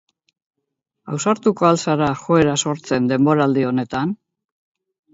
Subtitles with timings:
[1.17, 4.21] Ausartuko al zara joera sortzen denboraldi honetan?